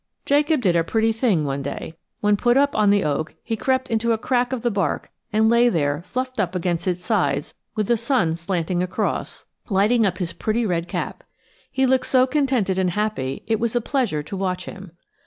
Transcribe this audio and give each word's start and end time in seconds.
Jacob 0.25 0.61
did 0.61 0.75
a 0.75 0.83
pretty 0.83 1.11
thing 1.11 1.45
one 1.45 1.61
day. 1.61 1.95
When 2.21 2.35
put 2.35 2.57
on 2.57 2.89
the 2.89 3.03
oak, 3.03 3.35
he 3.43 3.55
crept 3.55 3.87
into 3.87 4.13
a 4.13 4.17
crack 4.17 4.51
of 4.51 4.63
the 4.63 4.71
bark 4.71 5.11
and 5.31 5.47
lay 5.47 5.69
there 5.69 6.01
fluffed 6.07 6.39
up 6.39 6.55
against 6.55 6.87
its 6.87 7.05
sides 7.05 7.53
with 7.75 7.85
the 7.85 7.97
sun 7.97 8.35
slanting 8.35 8.81
across, 8.81 9.45
lighting 9.69 10.03
up 10.07 10.17
his 10.17 10.33
pretty 10.33 10.65
red 10.65 10.87
cap. 10.87 11.23
He 11.71 11.85
looked 11.85 12.07
so 12.07 12.25
contented 12.25 12.79
and 12.79 12.89
happy 12.89 13.43
it 13.45 13.59
was 13.59 13.75
a 13.75 13.79
pleasure 13.81 14.23
to 14.23 14.35
watch 14.35 14.65
him. 14.65 14.91